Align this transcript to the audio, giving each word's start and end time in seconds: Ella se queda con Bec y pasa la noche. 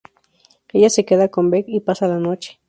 Ella 0.73 0.89
se 0.89 1.05
queda 1.05 1.27
con 1.29 1.51
Bec 1.51 1.65
y 1.67 1.79
pasa 1.81 2.07
la 2.07 2.17
noche. 2.17 2.59